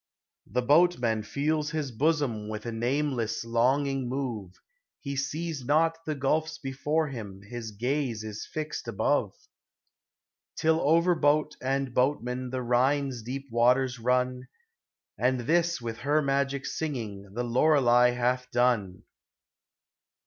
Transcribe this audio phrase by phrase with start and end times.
[0.47, 4.55] The boatman feels his bosom With a nameless longing move;
[4.99, 9.35] He sees not the gulfs before him, His gaze is fixed above,
[10.55, 14.47] Till over boat and boatman The Rhine's deep waters run;
[15.19, 19.03] And this with her magic singing The Lore Lei hath done